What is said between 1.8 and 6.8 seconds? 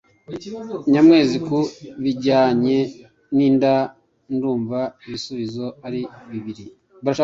bijyanye n’inda, ndumva ibisubizo ari bibiri: